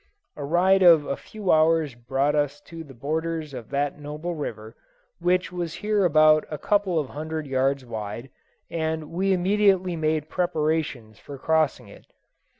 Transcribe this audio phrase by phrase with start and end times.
[0.35, 4.75] A ride of a few hours brought us to the borders of that noble river,
[5.19, 8.31] which was here about a couple of hundred yards wide,
[8.67, 12.07] and we immediately made preparations for crossing it.